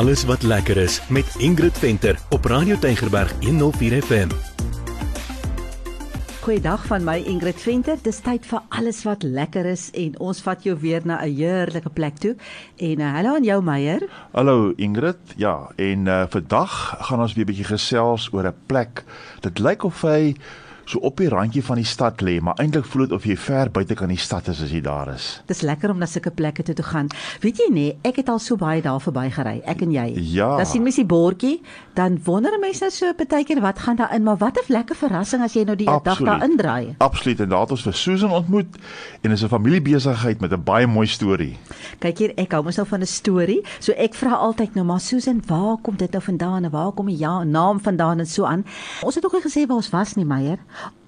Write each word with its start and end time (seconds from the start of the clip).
alles 0.00 0.24
wat 0.24 0.42
lekker 0.42 0.76
is 0.76 1.02
met 1.08 1.34
Ingrid 1.38 1.78
Venter 1.78 2.18
op 2.30 2.44
Radio 2.44 2.78
Tygerberg 2.78 3.32
104 3.40 4.02
FM. 4.02 4.28
Goeiedag 6.40 6.86
van 6.86 7.04
my 7.04 7.18
Ingrid 7.28 7.60
Venter. 7.60 7.98
Dis 8.02 8.22
tyd 8.24 8.46
vir 8.48 8.62
alles 8.68 9.02
wat 9.04 9.22
lekker 9.22 9.68
is 9.68 9.90
en 9.92 10.16
ons 10.18 10.40
vat 10.46 10.64
jou 10.64 10.78
weer 10.80 11.04
na 11.04 11.20
'n 11.20 11.34
heerlike 11.36 11.92
plek 11.92 12.16
toe. 12.16 12.32
En 12.76 13.00
uh, 13.00 13.12
hallo 13.12 13.34
aan 13.34 13.44
jou 13.44 13.62
Meyer. 13.62 14.08
Hallo 14.32 14.72
Ingrid. 14.76 15.20
Ja, 15.36 15.68
en 15.76 16.06
uh, 16.06 16.24
vandag 16.28 16.96
gaan 16.98 17.20
ons 17.20 17.34
weer 17.34 17.44
'n 17.44 17.52
bietjie 17.52 17.68
gesels 17.76 18.32
oor 18.32 18.46
'n 18.46 18.56
plek. 18.66 19.04
Dit 19.40 19.58
lyk 19.58 19.84
of 19.84 20.00
hy 20.00 20.34
so 20.90 20.98
op 21.06 21.20
die 21.20 21.28
randjie 21.30 21.62
van 21.64 21.78
die 21.78 21.86
stad 21.86 22.22
lê, 22.26 22.38
maar 22.42 22.58
eintlik 22.62 22.86
voel 22.90 23.06
dit 23.06 23.14
of 23.14 23.26
jy 23.28 23.36
ver 23.38 23.70
buite 23.70 23.94
kan 23.98 24.10
die 24.10 24.18
stad 24.18 24.48
is 24.50 24.62
as 24.64 24.72
jy 24.74 24.80
daar 24.82 25.12
is. 25.14 25.28
Dis 25.50 25.62
lekker 25.66 25.92
om 25.92 26.00
na 26.02 26.08
sulke 26.10 26.32
plekke 26.34 26.64
toe 26.66 26.74
te 26.74 26.86
gaan. 26.86 27.10
Weet 27.44 27.60
jy 27.62 27.68
nee, 27.74 27.92
ek 28.06 28.20
het 28.22 28.32
al 28.32 28.40
so 28.42 28.58
baie 28.60 28.82
daar 28.82 29.00
verby 29.02 29.28
gery, 29.30 29.60
ek 29.70 29.84
en 29.86 29.94
jy. 29.94 30.06
Ja. 30.34 30.56
Dan 30.58 30.66
sien 30.66 30.82
mens 30.82 30.98
die 30.98 31.06
bordjie, 31.06 31.60
dan 31.98 32.18
wonder 32.26 32.56
mense 32.60 32.84
nou 32.84 32.90
so 32.94 33.12
partykeer 33.16 33.60
wat 33.62 33.82
gaan 33.84 34.00
daarin, 34.00 34.24
maar 34.26 34.40
wat 34.40 34.58
'n 34.58 34.72
lekker 34.72 34.96
verrassing 34.96 35.42
as 35.42 35.54
jy 35.54 35.64
nou 35.64 35.76
die 35.76 35.86
dag 35.86 36.18
daar 36.18 36.42
indraai. 36.44 36.94
Absoluut 36.98 37.40
en 37.40 37.48
daar 37.48 37.60
het 37.60 37.70
ons 37.70 37.82
vir 37.82 37.94
Susan 37.94 38.30
ontmoet 38.30 38.76
en 39.22 39.30
is 39.30 39.42
'n 39.44 39.48
familiebesigheid 39.48 40.40
met 40.40 40.52
'n 40.52 40.62
baie 40.64 40.86
mooi 40.86 41.06
storie. 41.06 41.56
Kyk 41.98 42.18
hier, 42.18 42.32
ek 42.36 42.52
hou 42.52 42.62
mos 42.62 42.76
nou 42.76 42.86
van 42.86 43.00
'n 43.00 43.06
storie, 43.06 43.62
so 43.78 43.92
ek 43.92 44.14
vra 44.14 44.34
altyd 44.34 44.74
nou 44.74 44.84
maar 44.84 45.00
Susan, 45.00 45.42
waar 45.46 45.76
kom 45.82 45.96
dit 45.96 46.10
nou 46.10 46.22
vandaan 46.22 46.64
en 46.64 46.70
waar 46.70 46.92
kom 46.92 47.06
die 47.06 47.18
ja, 47.18 47.44
naam 47.44 47.80
vandaan 47.80 48.18
en 48.18 48.26
so 48.26 48.44
aan. 48.44 48.64
Ons 49.02 49.14
het 49.14 49.24
ook 49.24 49.32
nie 49.32 49.42
gesê 49.42 49.66
waar 49.66 49.76
ons 49.76 49.90
was 49.90 50.14
nie, 50.14 50.24
Meyer. 50.24 50.58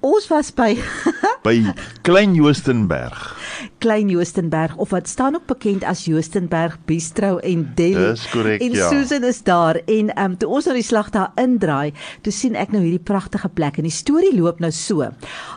Ons 0.03 0.27
was 0.33 0.49
by 0.51 0.75
by 1.47 1.61
Klein 2.03 2.35
Joostenberg. 2.35 3.37
Klein 3.79 4.09
Joostenberg 4.11 4.75
of 4.83 4.91
wat 4.91 5.07
staan 5.09 5.39
ook 5.39 5.47
bekend 5.47 5.85
as 5.87 6.03
Joostenberg 6.11 6.75
Bistro 6.91 7.37
en 7.39 7.63
Deli. 7.79 8.11
Dis 8.11 8.27
korrek, 8.33 8.65
en 8.67 8.75
ja. 8.75 8.89
Susan 8.91 9.23
is 9.23 9.43
daar 9.47 9.79
en 9.85 10.11
ehm 10.11 10.33
um, 10.33 10.37
toe 10.37 10.51
ons 10.51 10.67
nou 10.67 10.75
die 10.75 10.87
slag 10.87 11.13
daar 11.15 11.31
indraai, 11.39 11.95
toe 12.27 12.35
sien 12.35 12.59
ek 12.59 12.75
nou 12.75 12.83
hierdie 12.83 13.07
pragtige 13.13 13.49
plek 13.55 13.79
en 13.79 13.87
die 13.87 13.95
storie 13.95 14.35
loop 14.35 14.59
nou 14.59 14.73
so. 14.75 15.07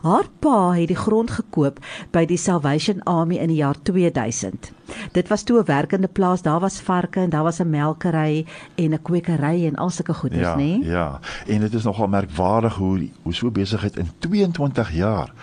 Haar 0.05 0.29
pa 0.45 0.59
het 0.77 0.93
die 0.93 1.01
grond 1.01 1.33
gekoop 1.39 1.81
by 2.13 2.27
die 2.29 2.37
Salvation 2.37 3.01
Army 3.09 3.41
in 3.41 3.49
die 3.49 3.63
jaar 3.65 3.81
2000. 3.81 4.74
Dit 5.11 5.27
was 5.27 5.43
toe 5.43 5.59
'n 5.59 5.65
werkende 5.65 6.07
plaas. 6.07 6.41
Daar 6.41 6.59
was 6.59 6.81
varke 6.81 7.19
en 7.19 7.29
daar 7.29 7.43
was 7.43 7.59
'n 7.59 7.69
melkery 7.69 8.45
en 8.75 8.93
'n 8.93 9.01
kwekery 9.01 9.65
en 9.65 9.75
al 9.75 9.89
sulke 9.89 10.13
goeders, 10.13 10.41
ja, 10.41 10.53
nê? 10.53 10.57
Nee? 10.57 10.83
Ja. 10.83 11.19
En 11.47 11.59
dit 11.59 11.73
is 11.73 11.83
nogal 11.83 12.07
merkwaardig 12.07 12.75
hoe 12.75 13.09
hoe 13.21 13.33
so 13.33 13.51
besigheid 13.51 13.97
in 13.97 14.09
22 14.19 14.91
jaar 14.91 15.33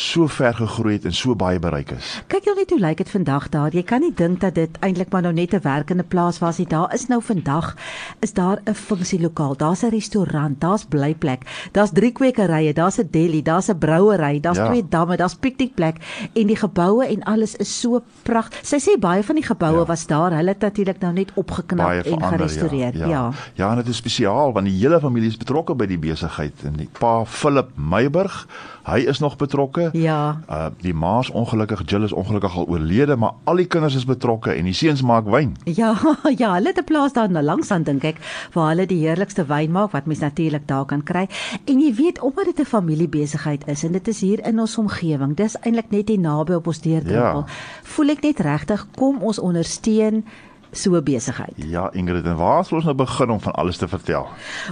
so 0.00 0.26
ver 0.32 0.54
gegroei 0.56 0.94
het 0.96 1.04
en 1.04 1.12
so 1.12 1.34
baie 1.36 1.58
bereik 1.60 1.90
is. 1.92 2.22
Kyk 2.32 2.44
jou 2.48 2.54
net 2.56 2.70
hoe 2.72 2.78
lyk 2.80 2.96
dit 3.02 3.10
vandag 3.10 3.48
daar. 3.52 3.74
Jy 3.76 3.82
kan 3.82 4.00
nie 4.00 4.12
dink 4.16 4.40
dat 4.40 4.54
dit 4.54 4.78
eintlik 4.80 5.10
maar 5.12 5.22
nou 5.22 5.32
net 5.34 5.52
'n 5.54 5.60
werkende 5.62 6.02
plaas 6.04 6.38
was 6.40 6.58
nie. 6.58 6.66
Daar 6.66 6.94
is 6.94 7.06
nou 7.08 7.20
vandag 7.22 7.74
is 8.20 8.32
daar 8.32 8.58
'n 8.66 8.74
funksielokaal. 8.74 9.56
Daar's 9.56 9.82
'n 9.82 9.90
restaurant, 9.90 10.60
daar's 10.60 10.84
blyplek. 10.84 11.42
Daar's 11.72 11.90
drie 11.92 12.12
kwekerye, 12.12 12.72
daar's 12.72 12.98
'n 12.98 13.08
deli, 13.10 13.42
daar's 13.42 13.68
'n 13.68 13.78
brouery, 13.78 14.40
daar's 14.40 14.56
Ja. 14.58 14.66
twee 14.66 14.88
damme, 14.88 15.16
daar's 15.16 15.34
piknikplek 15.34 15.96
en 16.34 16.46
die 16.46 16.56
geboue 16.56 17.06
en 17.06 17.22
alles 17.22 17.56
is 17.56 17.80
so 17.80 18.02
pragtig. 18.22 18.60
Sy 18.66 18.76
sê 18.78 18.98
baie 18.98 19.22
van 19.22 19.34
die 19.34 19.44
geboue 19.44 19.78
Ja. 19.78 19.84
was 19.84 20.06
daar. 20.06 20.32
Hulle 20.32 20.48
het 20.48 20.60
natuurlik 20.60 21.00
nou 21.00 21.12
net 21.12 21.30
opgeknap 21.34 21.86
Baie 21.86 22.02
en 22.02 22.04
verander, 22.18 22.38
gerestoreer. 22.38 22.96
Ja. 22.96 23.06
Ja. 23.06 23.08
Ja, 23.10 23.32
ja 23.54 23.70
en 23.70 23.76
dit 23.76 23.88
is 23.88 23.96
spesiaal 23.96 24.52
want 24.52 24.66
die 24.66 24.78
hele 24.78 25.00
familie 25.00 25.28
is 25.28 25.36
betrokke 25.36 25.74
by 25.74 25.86
die 25.86 25.98
besigheid 25.98 26.52
en 26.64 26.72
die 26.72 26.88
pa 26.98 27.24
Philip 27.24 27.68
Meyburg, 27.76 28.46
hy 28.84 28.98
is 28.98 29.18
nog 29.18 29.36
betrokke. 29.36 29.89
Ja. 29.92 30.40
Uh 30.48 30.68
die 30.80 30.94
ma 30.94 31.18
is 31.20 31.30
ongelukkig, 31.30 31.82
Jill 31.86 32.04
is 32.04 32.12
ongelukkig 32.12 32.56
al 32.56 32.66
oorlede, 32.66 33.16
maar 33.16 33.32
al 33.44 33.56
die 33.56 33.66
kinders 33.66 33.94
is 33.94 34.04
betrokke 34.04 34.52
en 34.52 34.64
die 34.64 34.74
seuns 34.74 35.02
maak 35.02 35.28
wyn. 35.30 35.56
Ja, 35.64 35.94
ja, 36.42 36.52
hulle 36.54 36.72
het 36.72 36.78
'n 36.78 36.84
plaas 36.84 37.12
daar 37.12 37.30
nou 37.30 37.44
langs 37.44 37.70
aan 37.70 37.82
dink 37.82 38.04
ek 38.04 38.18
waar 38.52 38.68
hulle 38.68 38.86
die 38.86 39.06
heerlikste 39.06 39.44
wyn 39.46 39.70
maak 39.70 39.92
wat 39.92 40.06
mens 40.06 40.20
natuurlik 40.20 40.66
daar 40.66 40.84
kan 40.84 41.02
kry. 41.02 41.28
En 41.64 41.80
jy 41.80 41.94
weet 41.94 42.20
omdat 42.20 42.44
dit 42.44 42.60
'n 42.60 42.64
familiebesigheid 42.64 43.66
is 43.66 43.84
en 43.84 43.92
dit 43.92 44.08
is 44.08 44.20
hier 44.20 44.46
in 44.46 44.60
ons 44.60 44.78
omgewing. 44.78 45.36
Dis 45.36 45.56
eintlik 45.60 45.90
net 45.90 46.08
hier 46.08 46.18
naby 46.18 46.52
op 46.52 46.66
ons 46.66 46.80
deurdrempel. 46.80 47.44
Ja. 47.46 47.52
Voel 47.82 48.08
ek 48.08 48.22
net 48.22 48.40
regtig 48.40 48.86
kom 48.96 49.18
ons 49.22 49.38
ondersteun 49.38 50.24
so 50.72 50.94
'n 50.94 51.02
besigheid. 51.04 51.52
Ja, 51.56 51.92
Ingrid, 51.92 52.24
en 52.24 52.36
waar 52.36 52.64
sal 52.64 52.76
ons 52.76 52.84
nou 52.86 52.96
begin 52.96 53.30
om 53.30 53.40
van 53.40 53.52
alles 53.52 53.76
te 53.76 53.88
vertel? 53.88 54.28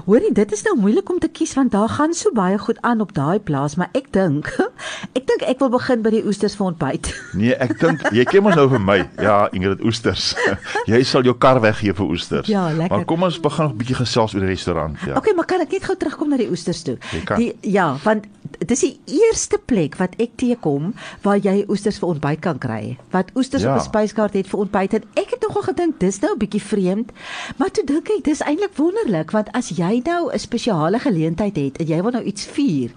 Hoorie, 0.06 0.32
dit 0.32 0.52
is 0.52 0.62
nou 0.62 0.76
moeilik 0.78 1.10
om 1.10 1.18
te 1.18 1.28
kies 1.28 1.54
want 1.54 1.70
daar 1.72 1.88
gaan 1.88 2.14
so 2.14 2.30
baie 2.32 2.58
goed 2.58 2.80
aan 2.80 3.00
op 3.00 3.14
daai 3.14 3.38
plaas, 3.40 3.74
maar 3.74 3.88
ek 3.92 4.12
dink 4.12 4.46
ek 5.18 5.26
dink 5.26 5.42
ek 5.42 5.58
wil 5.58 5.68
begin 5.70 6.02
by 6.02 6.10
die 6.10 6.24
oesters 6.26 6.56
vir 6.56 6.66
ontbyt. 6.66 7.14
Nee, 7.38 7.54
ek 7.54 7.78
dink 7.80 8.02
jy 8.12 8.24
ken 8.24 8.42
mos 8.42 8.54
nou 8.54 8.68
vir 8.68 8.80
my. 8.80 9.08
Ja, 9.22 9.48
Ingrid 9.52 9.84
oesters. 9.84 10.34
jy 10.92 11.02
sal 11.04 11.22
jou 11.22 11.34
kar 11.34 11.60
weggee 11.60 11.94
vir 11.94 12.06
oesters. 12.06 12.46
Ja, 12.48 12.68
lekker. 12.72 12.96
Maar 12.96 13.04
kom 13.04 13.22
ons 13.22 13.40
begin 13.40 13.64
'n 13.68 13.76
bietjie 13.76 13.96
gesels 13.96 14.34
oor 14.34 14.40
die 14.40 14.48
restaurant, 14.48 14.98
ja. 15.06 15.16
Okay, 15.16 15.34
maar 15.34 15.44
kan 15.46 15.60
ek 15.60 15.72
net 15.72 15.84
gou 15.84 15.96
terugkom 15.96 16.28
na 16.28 16.36
die 16.36 16.48
oesters 16.50 16.82
toe? 16.82 16.96
Jy 17.12 17.20
kan. 17.24 17.38
Die 17.38 17.56
ja, 17.62 17.96
want 18.04 18.24
dit 18.58 18.70
is 18.70 18.80
die 18.80 19.00
eerste 19.06 19.58
plek 19.66 19.96
wat 19.96 20.14
ek 20.18 20.30
teekom 20.36 20.94
waar 21.22 21.38
jy 21.38 21.64
oesters 21.68 21.98
vir 21.98 22.08
ontbyt 22.08 22.40
kan 22.40 22.58
kry. 22.58 22.96
Wat 23.10 23.30
oesters 23.36 23.62
Ja. 23.62 23.74
op 23.74 23.80
'n 23.80 23.84
spyskaart 23.84 24.34
het 24.34 24.46
vir 24.48 24.60
ontbyt 24.60 24.94
en 24.94 25.02
ek 25.14 25.30
het 25.30 25.40
nogal 25.48 25.62
gedink 25.62 25.98
dis 26.00 26.20
nou 26.20 26.32
'n 26.34 26.38
bietjie 26.38 26.62
vreemd, 26.62 27.12
maar 27.56 27.70
toe 27.70 27.84
dink 27.84 28.08
ek 28.08 28.24
dis 28.24 28.40
eintlik 28.40 28.76
wonderlik 28.76 29.30
want 29.30 29.48
as 29.52 29.68
jy 29.68 30.00
nou 30.04 30.30
'n 30.32 30.38
spesiale 30.38 30.98
geleentheid 30.98 31.56
het 31.56 31.76
en 31.78 31.86
jy 31.86 32.02
wil 32.02 32.10
nou 32.12 32.22
iets 32.24 32.44
vier, 32.46 32.90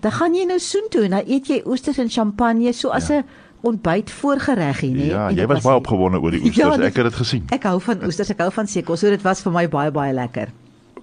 dan 0.00 0.12
gaan 0.12 0.34
jy 0.34 0.44
nou 0.44 0.58
soontoe 0.58 1.02
en 1.04 1.10
dan 1.10 1.22
eet 1.26 1.46
jy 1.46 1.62
oesters 1.66 1.98
en 1.98 2.08
champagne 2.10 2.72
so 2.72 2.88
as 2.88 3.08
'n 3.10 3.12
Ja. 3.14 3.24
ontbyt 3.62 4.10
voorgereggie, 4.10 4.94
nê? 4.94 5.06
Ja, 5.06 5.28
En 5.28 5.34
jy 5.34 5.46
was 5.46 5.62
baie 5.62 5.76
opgewonde 5.76 6.20
oor 6.20 6.30
die 6.30 6.40
oesters. 6.44 6.56
Ja, 6.56 6.70
Ja, 6.70 6.76
dit- 6.76 6.86
ek 6.86 6.94
het 6.96 7.04
dit 7.04 7.14
gesien. 7.14 7.42
Ek 7.50 7.62
hou 7.62 7.80
van 7.80 8.04
oesters, 8.04 8.30
ek 8.30 8.38
hou 8.38 8.52
van 8.52 8.66
seekos, 8.66 9.00
so 9.00 9.08
dit 9.08 9.22
was 9.22 9.40
vir 9.42 9.52
my 9.52 9.68
baie 9.68 9.90
baie 9.90 10.12
lekker. 10.12 10.48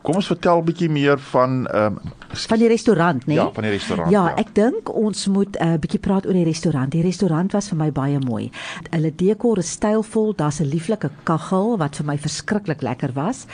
Kom 0.03 0.15
ons 0.19 0.27
vertel 0.27 0.59
'n 0.59 0.65
bietjie 0.65 0.89
meer 0.89 1.19
van 1.31 1.65
ehm 1.67 1.85
um, 1.85 2.11
Van 2.33 2.57
die 2.57 2.67
restaurant, 2.67 3.25
né? 3.27 3.33
Ja, 3.33 3.51
van 3.53 3.63
die 3.63 3.71
restaurant, 3.71 4.09
Ja, 4.11 4.23
ja. 4.27 4.35
ek 4.35 4.55
dink 4.55 4.89
ons 4.89 5.27
moet 5.27 5.55
'n 5.59 5.67
uh, 5.67 5.77
bietjie 5.79 5.99
praat 5.99 6.25
oor 6.25 6.33
die 6.33 6.43
restaurant. 6.43 6.91
Die 6.91 7.01
restaurant 7.01 7.51
was 7.53 7.69
vir 7.69 7.77
my 7.77 7.91
baie 7.91 8.19
mooi. 8.19 8.51
Hulle 8.89 9.11
dekor 9.15 9.57
is 9.57 9.69
stylvol, 9.71 10.33
daar's 10.35 10.59
'n 10.59 10.65
lieflike 10.65 11.09
kaggel 11.23 11.77
wat 11.77 11.95
vir 11.95 12.05
my 12.05 12.17
verskriklik 12.17 12.81
lekker 12.81 13.13
was. 13.13 13.45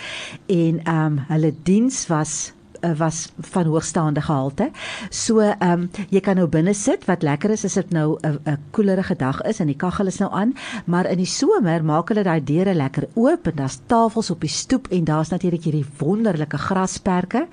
En 0.48 0.80
ehm 0.84 1.06
um, 1.06 1.20
hulle 1.28 1.54
diens 1.64 2.08
was 2.08 2.54
uh, 2.82 2.94
was 2.98 3.32
van 3.52 3.66
hoogstaande 3.66 4.22
gehalte. 4.22 4.70
So 5.10 5.40
ehm 5.40 5.72
um, 5.72 5.90
jy 6.10 6.20
kan 6.20 6.36
nou 6.36 6.48
binne 6.48 6.74
sit. 6.74 7.06
Wat 7.06 7.24
lekker 7.24 7.50
is 7.56 7.64
is 7.64 7.74
dit 7.74 7.92
nou 7.92 8.18
'n 8.22 8.40
'n 8.46 8.58
koelerige 8.72 9.16
dag 9.16 9.42
is 9.42 9.60
en 9.60 9.68
die 9.68 9.76
kaggel 9.76 10.08
is 10.08 10.20
nou 10.20 10.32
aan, 10.32 10.54
maar 10.86 11.06
in 11.06 11.18
die 11.18 11.26
somer 11.26 11.84
maak 11.84 12.10
hulle 12.10 12.24
daai 12.24 12.44
deure 12.44 12.74
lekker 12.74 13.08
oop 13.16 13.48
en 13.48 13.56
daar's 13.56 13.80
tafels 13.88 14.30
op 14.30 14.42
die 14.42 14.50
stoep 14.50 14.88
en 14.88 15.04
daar's 15.04 15.30
natuurlik 15.30 15.64
hierdie 15.64 15.86
wonderlike 15.98 16.58
grasperke 16.58 17.48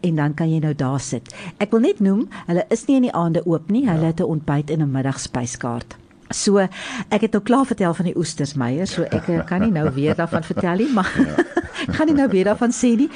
en 0.00 0.16
dan 0.16 0.34
kan 0.34 0.50
jy 0.50 0.58
nou 0.58 0.74
daar 0.74 1.00
sit. 1.00 1.34
Ek 1.58 1.70
wil 1.70 1.80
net 1.80 2.00
noem, 2.00 2.28
hulle 2.46 2.64
is 2.68 2.86
nie 2.86 2.96
in 2.96 3.02
die 3.02 3.12
aande 3.14 3.46
oop 3.46 3.70
nie. 3.70 3.88
Hulle 3.88 4.06
het 4.06 4.20
'n 4.20 4.24
ontbyt 4.24 4.70
en 4.70 4.82
'n 4.82 4.90
middagspyskaart. 4.90 5.96
So 6.32 6.58
ek 7.12 7.20
het 7.20 7.32
nou 7.32 7.42
klaar 7.44 7.66
vertel 7.68 7.94
van 7.94 8.08
die 8.08 8.16
oesters 8.16 8.54
Meyer, 8.54 8.86
so 8.86 9.04
ek 9.04 9.28
eh, 9.28 9.44
kan 9.46 9.60
nie 9.60 9.72
nou 9.72 9.90
weer 9.92 10.16
daarvan 10.16 10.44
vertel 10.44 10.80
nie, 10.80 10.88
maar 10.92 11.10
ek 11.12 11.61
gaan 11.94 12.06
nie 12.06 12.14
nou 12.14 12.28
weer 12.28 12.44
daarvan 12.44 12.70
sê 12.72 12.96
nie, 12.96 13.08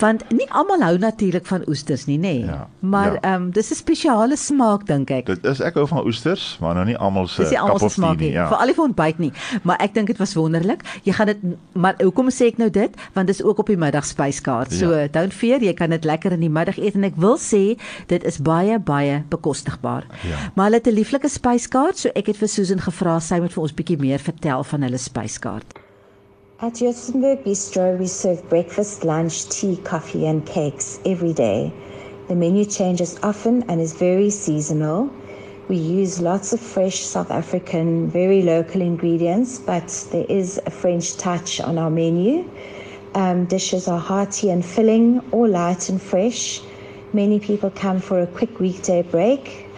want 0.00 0.24
nie 0.30 0.46
almal 0.50 0.82
hou 0.82 0.98
natuurlik 0.98 1.46
van 1.46 1.62
oesters 1.68 2.06
nie, 2.06 2.18
nê. 2.18 2.46
Ja, 2.46 2.68
maar 2.80 3.12
ja. 3.12 3.20
ehm 3.20 3.42
um, 3.42 3.50
dis 3.50 3.70
'n 3.70 3.74
spesiale 3.74 4.36
smaak 4.36 4.86
dink 4.86 5.10
ek. 5.10 5.26
dit 5.26 5.44
is 5.44 5.60
ek 5.60 5.74
hou 5.74 5.86
van 5.86 6.04
oesters, 6.06 6.56
maar 6.60 6.74
nou 6.74 6.84
nie 6.84 6.96
almal 6.96 7.26
se 7.26 7.42
kap 7.50 7.82
of 7.82 7.92
smaak 7.92 8.18
nie. 8.18 8.26
nie, 8.28 8.34
Ja. 8.34 8.48
veral 8.48 8.66
nie 8.66 8.74
vir 8.74 8.84
ontbyt 8.84 9.18
nie. 9.18 9.32
Maar 9.62 9.76
ek 9.80 9.94
dink 9.94 10.06
dit 10.06 10.16
was 10.18 10.34
wonderlik. 10.34 10.82
Jy 11.04 11.12
gaan 11.12 11.26
dit 11.26 11.38
maar 11.74 11.94
hoekom 12.02 12.28
sê 12.30 12.46
ek 12.46 12.58
nou 12.58 12.70
dit? 12.70 12.90
Want 13.14 13.26
dis 13.26 13.42
ook 13.42 13.58
op 13.58 13.66
die 13.66 13.76
middagspyskaart. 13.76 14.72
So 14.72 14.94
Ja. 14.94 15.06
don't 15.08 15.32
fear, 15.34 15.60
jy 15.60 15.72
kan 15.74 15.90
dit 15.90 16.04
lekker 16.04 16.32
in 16.32 16.40
die 16.40 16.50
middag 16.50 16.78
eet 16.78 16.94
en 16.94 17.04
ek 17.04 17.16
wil 17.16 17.36
sê 17.38 17.78
dit 18.06 18.24
is 18.24 18.38
baie 18.38 18.78
baie 18.78 19.22
bekostigbaar. 19.28 20.04
Ja. 20.22 20.36
Maar 20.54 20.64
hulle 20.64 20.76
het 20.76 20.86
'n 20.86 20.94
lieflike 20.94 21.28
spyskaart, 21.28 21.98
so 21.98 22.08
ek 22.14 22.26
het 22.26 22.36
vir 22.36 22.48
Susan 22.48 22.80
gevra 22.80 23.20
sy 23.20 23.38
moet 23.40 23.52
vir 23.52 23.62
ons 23.62 23.72
bietjie 23.74 23.98
meer 23.98 24.18
vertel 24.18 24.64
van 24.64 24.82
hulle 24.82 24.98
spyskaart. 24.98 25.78
At 26.60 26.72
Jotunberg 26.72 27.44
Bistro, 27.44 27.96
we 27.96 28.08
serve 28.08 28.48
breakfast, 28.48 29.04
lunch, 29.04 29.48
tea, 29.48 29.76
coffee, 29.76 30.26
and 30.26 30.44
cakes 30.44 30.98
every 31.06 31.32
day. 31.32 31.72
The 32.26 32.34
menu 32.34 32.64
changes 32.64 33.16
often 33.22 33.62
and 33.70 33.80
is 33.80 33.92
very 33.92 34.28
seasonal. 34.28 35.08
We 35.68 35.76
use 35.76 36.20
lots 36.20 36.52
of 36.52 36.58
fresh 36.58 36.98
South 36.98 37.30
African, 37.30 38.10
very 38.10 38.42
local 38.42 38.80
ingredients, 38.80 39.60
but 39.60 39.86
there 40.10 40.26
is 40.28 40.60
a 40.66 40.70
French 40.70 41.16
touch 41.16 41.60
on 41.60 41.78
our 41.78 41.90
menu. 41.90 42.50
Um, 43.14 43.44
dishes 43.44 43.86
are 43.86 44.00
hearty 44.00 44.50
and 44.50 44.64
filling, 44.64 45.20
all 45.30 45.46
light 45.46 45.88
and 45.88 46.02
fresh. 46.02 46.60
Many 47.12 47.38
people 47.38 47.70
come 47.70 48.00
for 48.00 48.20
a 48.20 48.26
quick 48.26 48.58
weekday 48.58 49.02
break 49.02 49.68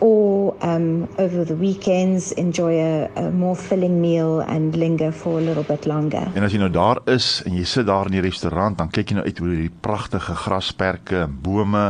or 0.00 0.54
um, 0.62 1.08
over 1.18 1.44
the 1.44 1.56
weekends 1.56 2.32
enjoy 2.32 2.78
a, 2.80 3.10
a 3.16 3.30
more 3.30 3.56
filling 3.56 4.00
meal 4.00 4.40
and 4.40 4.76
linger 4.76 5.12
for 5.12 5.38
a 5.38 5.42
little 5.42 5.62
bit 5.62 5.86
longer. 5.86 6.28
En 6.34 6.42
as 6.42 6.52
jy 6.52 6.58
nou 6.58 6.70
daar 6.70 7.00
is 7.10 7.42
en 7.46 7.56
jy 7.56 7.64
sit 7.64 7.86
daar 7.86 8.10
in 8.10 8.18
die 8.18 8.24
restaurant, 8.24 8.78
dan 8.78 8.90
kyk 8.90 9.10
jy 9.10 9.18
nou 9.18 9.26
uit 9.26 9.40
oor 9.40 9.54
hierdie 9.54 9.74
pragtige 9.80 10.34
grasperke 10.44 11.24
en 11.26 11.38
bome 11.42 11.86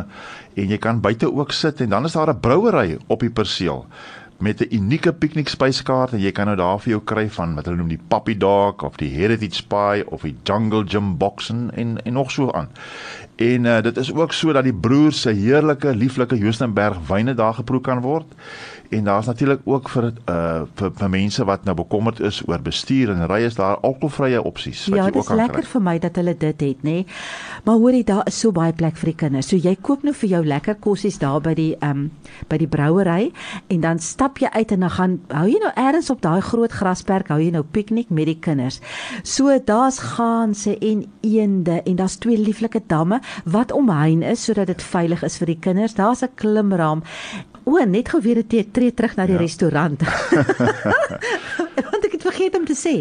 en 0.59 0.73
jy 0.73 0.79
kan 0.83 1.01
buite 1.01 1.29
ook 1.31 1.53
sit 1.53 1.81
en 1.85 1.93
dan 1.97 2.05
is 2.05 2.17
daar 2.17 2.33
'n 2.33 2.41
brouery 2.41 2.99
op 3.07 3.21
die 3.21 3.31
perseel 3.31 3.87
met 4.39 4.61
'n 4.61 4.75
unieke 4.75 5.13
piknikspyskaart 5.13 6.13
en 6.13 6.21
jy 6.21 6.33
kan 6.33 6.47
nou 6.47 6.57
daar 6.57 6.81
vir 6.81 6.91
jou 6.91 7.01
kry 7.05 7.29
van 7.31 7.55
wat 7.55 7.65
hulle 7.65 7.77
noem 7.77 7.89
die 7.89 8.05
Puppy 8.09 8.37
Dog 8.37 8.83
of 8.83 8.97
die 8.97 9.11
Heritage 9.11 9.67
Pie 9.67 10.11
of 10.11 10.23
die 10.23 10.37
Jungle 10.45 10.85
Gym 10.87 11.17
Boxen 11.17 11.71
en 11.75 12.03
en 12.05 12.13
nog 12.13 12.31
so 12.31 12.53
aan. 12.53 12.69
En 13.39 13.65
uh, 13.65 13.81
dit 13.83 13.97
is 13.97 14.15
ook 14.15 14.33
so 14.33 14.53
dat 14.53 14.65
die 14.67 14.75
broers 14.75 15.21
se 15.21 15.31
heerlike 15.31 15.95
lieflike 15.97 16.39
Joostenberg 16.39 16.99
wyne 17.07 17.35
daar 17.35 17.55
geproe 17.55 17.81
kan 17.81 18.01
word. 18.01 18.27
En 18.89 19.05
daar's 19.05 19.27
natuurlik 19.27 19.61
ook 19.65 19.89
vir 19.89 20.05
uh 20.05 20.63
vir, 20.75 20.91
vir 20.97 21.11
mense 21.11 21.45
wat 21.45 21.65
nou 21.65 21.75
bekommerd 21.77 22.21
is 22.21 22.41
oor 22.49 22.63
bestuur 22.63 23.11
en 23.13 23.27
ry 23.29 23.43
is 23.45 23.55
daar 23.55 23.77
alkoholvrye 23.85 24.41
opsies 24.43 24.87
wat 24.89 24.97
ja, 24.97 25.05
jy 25.05 25.13
ook 25.13 25.27
kan 25.27 25.37
kry. 25.37 25.37
Ja, 25.37 25.43
dit 25.43 25.51
is 25.51 25.55
lekker 25.55 25.71
vir 25.73 25.83
my 25.85 25.95
dat 25.99 26.17
hulle 26.17 26.35
dit 26.39 26.65
het, 26.65 26.83
nê. 26.83 26.97
Maar 27.65 27.75
hoorie, 27.75 28.05
daar 28.05 28.23
is 28.27 28.39
so 28.41 28.53
baie 28.53 28.73
plek 28.73 28.97
vir 28.97 29.13
die 29.13 29.17
kinders. 29.23 29.51
So 29.53 29.61
jy 29.61 29.75
koop 29.77 30.07
nou 30.09 30.15
vir 30.17 30.33
jou 30.33 30.41
lekker 30.47 30.79
kossies 30.81 31.21
daar 31.21 31.43
by 31.45 31.55
die 31.59 31.75
ehm 31.79 31.91
um, 31.91 32.11
by 32.49 32.59
die 32.59 32.69
brouery 32.71 33.31
en 33.69 33.85
dan 33.85 34.01
stap 34.03 34.41
jy 34.43 34.49
uit 34.57 34.73
en 34.73 34.87
dan 34.87 34.95
gaan 34.97 35.19
hou 35.37 35.47
jy 35.47 35.61
nou 35.63 35.73
eers 35.77 36.11
op 36.11 36.23
daai 36.25 36.41
groot 36.41 36.73
grasperk, 36.73 37.29
hou 37.29 37.39
jy 37.43 37.53
nou 37.53 37.63
piknik 37.63 38.11
met 38.11 38.27
die 38.33 38.39
kinders. 38.41 38.81
So 39.23 39.53
daar's 39.59 40.01
ganse 40.17 40.79
en 40.79 41.05
eende 41.21 41.83
en 41.85 41.97
daar's 42.01 42.17
twee 42.17 42.41
lieflike 42.41 42.83
damme 42.87 43.21
wat 43.45 43.73
omheind 43.73 44.25
is 44.25 44.45
sodat 44.45 44.67
dit 44.67 44.83
veilig 44.83 45.23
is 45.23 45.39
vir 45.39 45.47
die 45.47 45.59
kinders. 45.61 45.95
Daar's 45.95 46.23
'n 46.23 46.35
klimraam. 46.35 47.03
O, 47.65 47.85
net 47.85 48.09
gou 48.09 48.23
weer 48.23 48.43
dit 48.49 48.73
tree 48.73 48.95
terug 48.95 49.17
na 49.17 49.27
die 49.27 49.37
ja. 49.37 49.41
restaurant. 49.41 50.03
Vergeet 52.39 52.55
om 52.55 52.67
te 52.69 52.75
sê, 52.79 52.93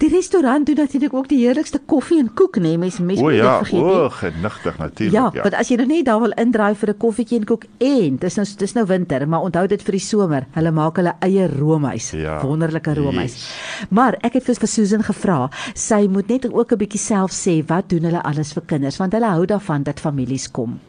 die 0.00 0.08
restaurant 0.08 0.64
doen 0.66 0.78
natuurlik 0.80 1.12
ook 1.12 1.26
die 1.28 1.42
heerlikste 1.42 1.80
koffie 1.84 2.16
en 2.22 2.30
koek, 2.32 2.56
né? 2.56 2.70
Nee, 2.72 2.78
mense 2.80 3.02
mense 3.04 3.22
moet 3.22 3.34
ja, 3.36 3.58
dit 3.58 3.66
vergeet 3.66 3.84
nie. 3.84 3.96
O, 3.98 4.08
genigtig 4.16 4.78
natuurlik. 4.78 5.16
Ja, 5.16 5.24
ja, 5.34 5.44
want 5.44 5.56
as 5.60 5.68
jy 5.68 5.76
nou 5.76 5.86
net 5.90 6.06
daar 6.08 6.22
wil 6.22 6.32
indraai 6.40 6.74
vir 6.80 6.94
'n 6.94 6.96
koffietjie 7.04 7.38
en 7.38 7.44
koek 7.44 7.66
en 7.84 8.16
dis 8.16 8.36
nou 8.40 8.46
dis 8.64 8.74
nou 8.74 8.86
winter, 8.86 9.28
maar 9.28 9.44
onthou 9.44 9.66
dit 9.68 9.82
vir 9.82 9.92
die 9.92 10.00
somer. 10.00 10.46
Hulle 10.56 10.72
maak 10.72 10.96
hulle 10.96 11.14
eie 11.20 11.48
roomhuis. 11.52 12.10
Ja, 12.16 12.40
wonderlike 12.40 12.94
roomhuis. 12.94 13.34
Yes. 13.34 13.88
Maar 13.90 14.16
ek 14.22 14.40
het 14.40 14.44
vir 14.44 14.68
Susan 14.68 15.02
gevra, 15.02 15.50
sy 15.74 16.06
moet 16.08 16.28
net 16.28 16.48
ook 16.52 16.72
'n 16.72 16.78
bietjie 16.78 17.00
self 17.00 17.32
sê 17.32 17.62
wat 17.66 17.88
doen 17.90 18.04
hulle 18.04 18.22
alles 18.22 18.52
vir 18.52 18.62
kinders 18.66 18.96
want 18.96 19.12
hulle 19.12 19.28
hou 19.28 19.44
daarvan 19.44 19.82
dat 19.82 20.00
families 20.00 20.50
kom. 20.50 20.80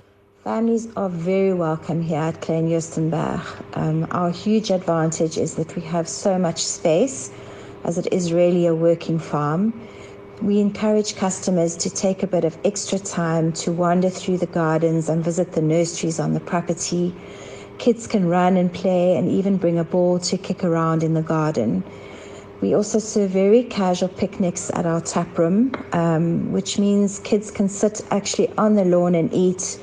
Families 0.43 0.87
are 0.95 1.09
very 1.09 1.53
welcome 1.53 2.01
here 2.01 2.29
at 2.29 2.39
Klein 2.39 2.69
Justenberg. 2.69 3.43
Um, 3.75 4.07
our 4.11 4.31
huge 4.31 4.71
advantage 4.71 5.37
is 5.37 5.55
that 5.55 5.75
we 5.75 5.81
have 5.81 6.07
so 6.07 6.39
much 6.39 6.63
space, 6.63 7.29
as 7.83 7.97
it 7.97 8.07
is 8.11 8.33
really 8.33 8.65
a 8.65 8.75
working 8.75 9.19
farm. 9.19 9.73
We 10.41 10.59
encourage 10.59 11.15
customers 11.15 11.75
to 11.77 11.89
take 11.89 12.23
a 12.23 12.27
bit 12.27 12.45
of 12.45 12.57
extra 12.63 12.99
time 12.99 13.51
to 13.53 13.71
wander 13.71 14.09
through 14.09 14.37
the 14.37 14.45
gardens 14.45 15.09
and 15.09 15.23
visit 15.23 15.51
the 15.51 15.61
nurseries 15.61 16.19
on 16.19 16.33
the 16.33 16.39
property. 16.39 17.13
Kids 17.77 18.07
can 18.07 18.27
run 18.27 18.57
and 18.57 18.73
play 18.73 19.15
and 19.15 19.29
even 19.29 19.57
bring 19.57 19.79
a 19.79 19.83
ball 19.83 20.19
to 20.19 20.37
kick 20.37 20.63
around 20.63 21.03
in 21.03 21.13
the 21.13 21.21
garden. 21.21 21.83
We 22.61 22.73
also 22.73 22.99
serve 22.99 23.31
very 23.31 23.63
casual 23.63 24.09
picnics 24.09 24.69
at 24.73 24.85
our 24.85 25.01
tap 25.01 25.37
room, 25.37 25.71
um, 25.93 26.51
which 26.51 26.77
means 26.77 27.19
kids 27.19 27.51
can 27.51 27.69
sit 27.69 28.01
actually 28.11 28.49
on 28.57 28.75
the 28.75 28.85
lawn 28.85 29.15
and 29.15 29.33
eat 29.33 29.79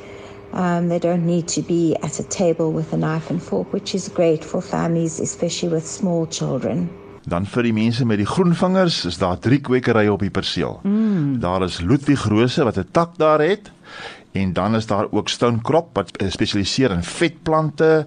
Um, 0.53 0.89
they 0.89 0.99
don't 0.99 1.27
need 1.27 1.49
to 1.49 1.61
be 1.61 1.97
at 1.97 2.19
a 2.19 2.23
table 2.23 2.73
with 2.73 2.93
a 2.93 2.97
knife 2.97 3.31
and 3.31 3.43
fork, 3.43 3.73
which 3.75 3.95
is 3.95 4.09
great 4.09 4.43
for 4.43 4.63
families, 4.63 5.21
especially 5.21 5.69
with 5.69 5.87
small 5.87 6.27
children. 6.27 6.89
Dan 7.27 7.47
vir 7.51 7.67
die 7.67 7.75
mense 7.75 8.07
met 8.07 8.21
die 8.23 8.29
groen 8.29 8.55
vingers, 8.55 9.01
is 9.09 9.19
daar 9.19 9.39
drie 9.43 9.59
kwekerye 9.61 10.13
op 10.13 10.23
die 10.23 10.31
perseel. 10.31 10.79
Mm. 10.87 11.41
Daar 11.43 11.65
is 11.67 11.81
Ludwig 11.83 12.29
Rose 12.31 12.65
wat 12.65 12.79
'n 12.79 12.89
tak 12.91 13.19
daar 13.19 13.41
het 13.43 13.71
en 14.33 14.53
dan 14.53 14.75
is 14.75 14.87
daar 14.87 15.07
ook 15.11 15.29
Stone 15.29 15.59
Crop 15.63 15.89
wat 15.93 16.11
spesialiseer 16.29 16.91
in 16.91 17.03
vetplante 17.03 18.07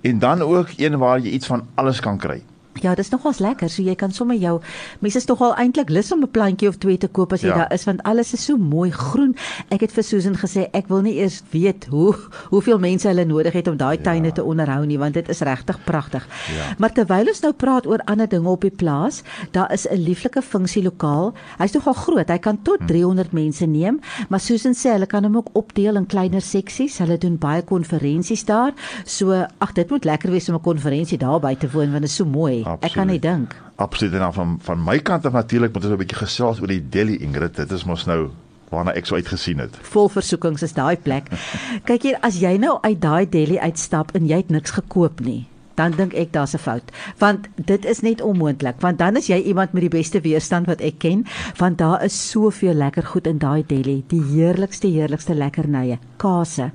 en 0.00 0.18
dan 0.18 0.42
ook 0.42 0.68
een 0.76 0.98
waar 0.98 1.20
jy 1.20 1.30
iets 1.30 1.46
van 1.46 1.66
alles 1.74 2.00
kan 2.00 2.18
kry. 2.18 2.42
Ja, 2.78 2.94
dis 2.94 3.10
nogals 3.10 3.40
lekker. 3.42 3.68
So 3.70 3.82
jy 3.82 3.94
kan 3.98 4.12
sommer 4.14 4.36
jou 4.38 4.60
mense 5.02 5.18
is 5.18 5.26
tog 5.26 5.40
al 5.42 5.56
eintlik 5.58 5.90
lus 5.90 6.12
om 6.12 6.22
'n 6.22 6.30
plantjie 6.30 6.68
of 6.68 6.78
twee 6.78 6.98
te 6.98 7.08
koop 7.08 7.32
as 7.32 7.42
jy 7.42 7.48
ja. 7.48 7.56
daar 7.56 7.72
is 7.72 7.84
want 7.84 8.02
alles 8.02 8.32
is 8.32 8.44
so 8.44 8.56
mooi 8.56 8.90
groen. 8.90 9.34
Ek 9.68 9.80
het 9.80 9.92
vir 9.92 10.04
Susan 10.04 10.34
gesê 10.34 10.68
ek 10.72 10.88
wil 10.88 11.02
nie 11.02 11.16
eers 11.18 11.42
weet 11.50 11.84
hoe 11.90 12.14
hoeveel 12.50 12.78
mense 12.78 13.08
hulle 13.08 13.24
nodig 13.24 13.52
het 13.52 13.68
om 13.68 13.76
daai 13.76 13.96
ja. 13.96 14.02
tuine 14.02 14.32
te 14.32 14.44
onderhou 14.44 14.86
nie 14.86 14.98
want 14.98 15.14
dit 15.14 15.28
is 15.28 15.40
regtig 15.40 15.84
pragtig. 15.84 16.26
Ja. 16.56 16.74
Maar 16.78 16.92
terwyl 16.92 17.28
ons 17.28 17.40
nou 17.40 17.52
praat 17.52 17.86
oor 17.86 18.00
ander 18.04 18.28
dinge 18.28 18.48
op 18.48 18.60
die 18.60 18.70
plaas, 18.70 19.22
daar 19.50 19.72
is 19.72 19.86
'n 19.90 19.98
lieflike 19.98 20.42
funksielokaal. 20.42 21.34
Hy's 21.58 21.72
nogal 21.72 21.94
groot. 21.94 22.28
Hy 22.28 22.38
kan 22.38 22.62
tot 22.62 22.78
300 22.86 23.30
hm. 23.30 23.34
mense 23.34 23.66
neem, 23.66 24.00
maar 24.28 24.40
Susan 24.40 24.74
sê 24.74 24.92
hulle 24.92 25.06
kan 25.06 25.24
hom 25.24 25.36
ook 25.36 25.48
opdeel 25.52 25.96
in 25.96 26.06
kleiner 26.06 26.40
seksies. 26.40 26.98
Hulle 26.98 27.18
doen 27.18 27.38
baie 27.38 27.62
konferensies 27.62 28.44
daar. 28.44 28.72
So 29.04 29.46
ag 29.58 29.72
dit 29.72 29.90
moet 29.90 30.04
lekker 30.04 30.30
wees 30.30 30.48
om 30.48 30.54
'n 30.54 30.60
konferensie 30.60 31.18
daar 31.18 31.40
by 31.40 31.54
te 31.54 31.70
woon 31.70 31.90
want 31.90 32.02
dit 32.02 32.10
is 32.10 32.16
so 32.16 32.24
mooi. 32.24 32.64
Absoluut. 32.70 32.90
Ek 32.90 32.98
kan 32.98 33.10
nie 33.10 33.18
dink. 33.22 33.56
Absoluut 33.80 34.14
en 34.14 34.32
van 34.32 34.58
van 34.62 34.84
my 34.84 34.98
kant 34.98 35.26
af 35.26 35.32
natuurlik 35.32 35.72
moet 35.74 35.84
ons 35.84 35.94
'n 35.94 36.02
bietjie 36.02 36.22
gesels 36.22 36.60
oor 36.60 36.70
die 36.70 36.88
Delhi 36.88 37.16
Ingrid. 37.20 37.56
Dit 37.56 37.72
is 37.72 37.84
mos 37.84 38.06
nou 38.06 38.30
waarna 38.70 38.94
ek 38.94 39.06
so 39.06 39.18
uitgesien 39.18 39.58
het. 39.58 39.76
Vol 39.82 40.08
versoekings 40.08 40.62
is 40.62 40.74
daai 40.76 40.96
plek. 40.96 41.30
Kyk 41.88 42.02
hier, 42.02 42.18
as 42.22 42.40
jy 42.40 42.56
nou 42.56 42.78
uit 42.82 43.00
daai 43.00 43.28
Delhi 43.28 43.58
uitstap 43.58 44.14
en 44.14 44.26
jy 44.30 44.36
het 44.36 44.50
niks 44.50 44.76
gekoop 44.78 45.20
nie, 45.20 45.46
dan 45.74 45.96
dink 45.98 46.14
ek 46.14 46.32
daar's 46.32 46.54
'n 46.54 46.62
fout. 46.62 46.92
Want 47.18 47.48
dit 47.56 47.84
is 47.84 48.00
net 48.00 48.20
onmoontlik, 48.20 48.80
want 48.80 48.98
dan 48.98 49.16
is 49.16 49.26
jy 49.26 49.42
iemand 49.42 49.72
met 49.72 49.82
die 49.82 49.96
beste 49.98 50.20
weerstand 50.20 50.66
wat 50.66 50.80
ek 50.80 50.98
ken, 50.98 51.26
want 51.58 51.78
daar 51.78 52.04
is 52.04 52.30
soveel 52.30 52.74
lekker 52.74 53.06
goed 53.06 53.26
in 53.26 53.38
daai 53.38 53.64
Delhi, 53.66 54.04
die 54.06 54.22
heerlikste 54.22 54.86
heerlikste 54.86 55.34
lekkernye, 55.34 55.98
kase 56.16 56.70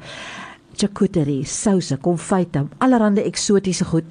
charcuterie, 0.76 1.46
souse, 1.46 1.98
konfyte, 1.98 2.66
allerlei 2.78 3.24
eksotiese 3.26 3.86
goed. 3.86 4.06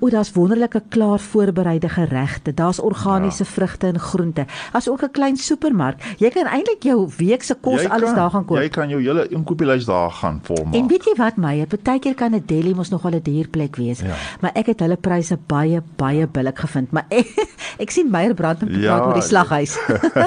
O, 0.00 0.08
daar's 0.10 0.32
wonderlike 0.32 0.82
klaar 0.88 1.20
voorbereide 1.20 1.88
geregte. 1.88 2.54
Daar's 2.54 2.80
organiese 2.80 3.44
ja. 3.44 3.50
vrugte 3.50 3.86
en 3.86 3.98
groente. 4.00 4.46
Daar's 4.72 4.88
ook 4.88 5.02
'n 5.02 5.10
klein 5.10 5.36
supermark. 5.36 6.02
Jy 6.18 6.30
kan 6.30 6.46
eintlik 6.46 6.82
jou 6.82 7.08
week 7.16 7.42
se 7.42 7.54
kos 7.54 7.82
kan, 7.82 7.90
alles 7.90 8.14
daar 8.14 8.30
gaan 8.30 8.44
koop. 8.44 8.58
Jy 8.58 8.68
kan 8.68 8.88
jou 8.88 9.02
hele 9.02 9.28
inkopieslys 9.28 9.84
daar 9.84 10.10
gaan 10.10 10.40
volmaak. 10.42 10.74
En 10.74 10.86
weet 10.86 11.04
jy 11.04 11.14
wat, 11.16 11.36
Meyer, 11.36 11.66
partykeer 11.66 12.14
kan 12.14 12.34
'n 12.34 12.42
deli 12.46 12.74
mos 12.74 12.88
nog 12.88 13.02
wel 13.02 13.12
'n 13.12 13.22
duur 13.22 13.48
plek 13.48 13.76
wees. 13.76 14.00
Ja. 14.00 14.14
Maar 14.40 14.50
ek 14.54 14.66
het 14.66 14.80
hulle 14.80 14.96
pryse 14.96 15.38
baie 15.46 15.82
baie 15.96 16.26
billik 16.26 16.58
gevind, 16.58 16.90
maar 16.90 17.06
ek, 17.08 17.26
ek 17.84 17.90
sien 17.90 18.10
Meyer 18.10 18.34
brand 18.34 18.60
ja, 18.60 18.66
praat 18.66 19.06
oor 19.06 19.14
die 19.14 19.22
slaghuis. 19.22 19.78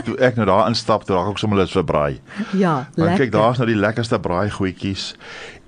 toe 0.06 0.18
ek 0.28 0.36
nou 0.36 0.46
daar 0.46 0.68
instap, 0.68 1.04
toe 1.04 1.16
raak 1.16 1.32
ek 1.32 1.38
sommer 1.38 1.58
lus 1.58 1.72
vir 1.72 1.84
braai. 1.84 2.20
Ja, 2.54 2.88
lekker. 2.96 3.06
Want 3.06 3.18
kyk, 3.18 3.32
daar's 3.32 3.58
nou 3.58 3.68
die 3.68 3.80
lekkerste 3.80 4.20
braai 4.20 4.50
goedjies 4.50 5.16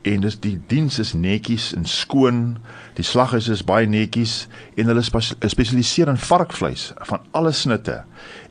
en 0.05 0.21
dis 0.21 0.37
die 0.39 0.55
diens 0.69 0.99
is 1.01 1.13
netjies 1.17 1.71
en 1.73 1.85
skoon. 1.89 2.41
Die 2.97 3.05
slaghuis 3.05 3.49
is 3.49 3.63
baie 3.65 3.87
netjies 3.89 4.45
en 4.77 4.91
hulle 4.91 5.03
spesialiseer 5.03 6.11
in 6.11 6.21
varkvleis 6.21 6.91
van 7.09 7.25
alle 7.33 7.51
snitte. 7.51 8.03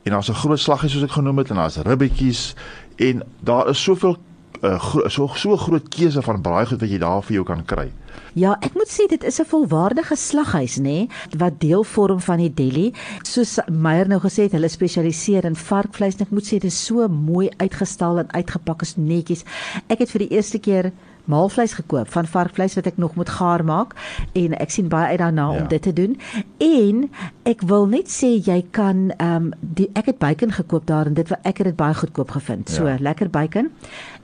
En 0.03 0.11
daar's 0.11 0.29
'n 0.29 0.41
groot 0.43 0.59
slaghuis 0.59 0.91
soos 0.91 1.03
ek 1.03 1.17
genoem 1.17 1.37
het 1.37 1.49
en 1.49 1.55
daar's 1.55 1.77
ribbetjies 1.77 2.55
en 2.95 3.23
daar 3.43 3.69
is 3.69 3.83
soveel 3.83 4.17
uh, 4.63 4.79
so 5.07 5.27
so 5.35 5.57
groot 5.57 5.87
keuse 5.89 6.21
van 6.21 6.41
braaigoed 6.41 6.81
wat 6.81 6.89
jy 6.89 6.97
daar 6.97 7.23
vir 7.23 7.33
jou 7.33 7.45
kan 7.45 7.63
kry. 7.65 7.91
Ja, 8.35 8.55
ek 8.61 8.73
moet 8.75 8.91
sê 8.91 9.07
dit 9.07 9.23
is 9.23 9.39
'n 9.39 9.45
volwaardige 9.45 10.15
slaghuis 10.15 10.77
nê 10.77 10.81
nee, 10.83 11.09
wat 11.37 11.59
deel 11.59 11.83
vorm 11.83 12.19
van 12.19 12.37
die 12.37 12.53
deli. 12.53 12.93
Soos 13.23 13.59
Meyer 13.69 14.07
nou 14.07 14.19
gesê 14.19 14.43
het, 14.43 14.51
hulle 14.51 14.69
spesialiseer 14.69 15.45
in 15.45 15.55
varkvleis 15.55 16.15
en 16.15 16.25
ek 16.25 16.31
moet 16.31 16.45
sê 16.45 16.59
dit 16.59 16.63
is 16.71 16.85
so 16.85 17.07
mooi 17.07 17.49
uitgestal 17.57 18.19
en 18.19 18.31
uitgepak 18.31 18.81
is 18.81 18.95
netjies. 18.95 19.43
Ek 19.87 19.99
het 19.99 20.11
vir 20.11 20.19
die 20.19 20.35
eerste 20.35 20.59
keer 20.59 20.91
maalvleis 21.31 21.73
gekoop 21.73 22.11
van 22.11 22.27
varkvleis 22.27 22.75
wat 22.75 22.85
ek 22.85 22.97
nog 22.97 23.15
moet 23.15 23.29
gaar 23.29 23.63
maak 23.65 23.95
en 24.33 24.57
ek 24.59 24.71
sien 24.71 24.89
baie 24.91 25.15
uit 25.15 25.19
daarna 25.19 25.51
ja. 25.51 25.61
om 25.61 25.67
dit 25.67 25.81
te 25.81 25.93
doen. 25.93 26.17
En 26.57 27.09
ek 27.43 27.61
wil 27.61 27.87
net 27.91 28.11
sê 28.11 28.35
jy 28.37 28.61
kan 28.71 29.11
ehm 29.17 29.35
um, 29.35 29.51
die 29.59 29.89
ek 29.93 30.05
het 30.13 30.17
bacon 30.17 30.51
gekoop 30.51 30.87
daar 30.87 31.05
en 31.05 31.13
dit 31.13 31.31
ek 31.41 31.57
het 31.57 31.71
dit 31.71 31.75
baie 31.75 31.93
goedkoop 31.93 32.31
gevind. 32.31 32.69
Ja. 32.69 32.75
So 32.75 32.95
lekker 32.99 33.29
bacon. 33.29 33.71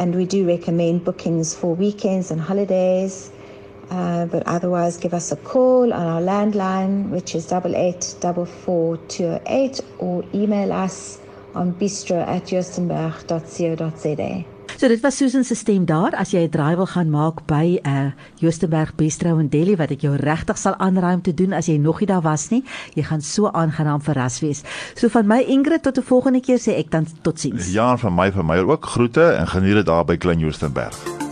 and 0.00 0.14
we 0.14 0.24
do 0.24 0.46
recommend 0.46 1.04
bookings 1.04 1.54
for 1.54 1.74
weekends 1.74 2.30
and 2.30 2.40
holidays. 2.40 3.30
Uh, 3.90 4.24
but 4.24 4.42
otherwise, 4.46 4.96
give 4.96 5.12
us 5.12 5.30
a 5.30 5.36
call 5.36 5.92
on 5.92 6.06
our 6.06 6.22
landline, 6.22 7.10
which 7.10 7.34
is 7.34 7.46
double 7.46 7.76
eight 7.76 8.14
double 8.20 8.46
four 8.46 8.96
two 9.08 9.38
eight, 9.46 9.80
or 9.98 10.24
email 10.32 10.72
us 10.72 11.18
on 11.54 11.74
bistro 11.74 12.26
at 12.26 12.44
joostenberg.co.za. 12.44 14.44
So 14.80 14.88
dit 14.88 15.00
was 15.00 15.16
Susan 15.16 15.44
se 15.44 15.54
stem 15.54 15.84
daar 15.84 16.14
as 16.16 16.30
jy 16.32 16.46
'n 16.46 16.48
draai 16.50 16.76
wil 16.76 16.86
gaan 16.86 17.10
maak 17.10 17.44
by 17.46 17.80
uh, 17.84 18.12
Joostenberg 18.40 18.94
Bistro 18.94 19.36
in 19.36 19.48
Delhi 19.48 19.76
wat 19.76 19.90
ek 19.90 20.00
jou 20.00 20.16
regtig 20.16 20.56
sal 20.56 20.74
aanraai 20.80 21.14
om 21.14 21.20
te 21.22 21.34
doen 21.34 21.52
as 21.52 21.66
jy 21.66 21.76
nog 21.76 22.00
nie 22.00 22.06
daar 22.06 22.22
was 22.22 22.48
nie. 22.48 22.64
Jy 22.94 23.02
gaan 23.02 23.20
so 23.20 23.50
aangenaam 23.52 24.00
verras 24.00 24.40
wees. 24.40 24.62
So 24.94 25.08
van 25.08 25.26
my 25.26 25.40
Ingrid 25.40 25.82
tot 25.82 25.98
'n 25.98 26.02
volgende 26.02 26.40
keer 26.40 26.58
sê 26.58 26.78
ek 26.78 26.90
dan 26.90 27.06
totsiens. 27.22 27.72
Ja, 27.72 27.96
van 27.96 28.14
my 28.14 28.32
vir 28.32 28.44
my 28.44 28.56
ook 28.56 28.84
groete 28.86 29.36
en 29.36 29.46
geniet 29.46 29.74
dit 29.74 29.86
daar 29.86 30.04
by 30.04 30.16
Klein 30.16 30.38
Joostenberg. 30.38 31.29